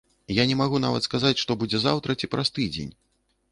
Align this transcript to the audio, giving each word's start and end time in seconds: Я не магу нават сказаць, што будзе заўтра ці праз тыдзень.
Я 0.35 0.45
не 0.51 0.55
магу 0.61 0.79
нават 0.85 1.05
сказаць, 1.09 1.35
што 1.43 1.59
будзе 1.65 1.83
заўтра 1.85 2.19
ці 2.19 2.33
праз 2.35 2.53
тыдзень. 2.59 2.93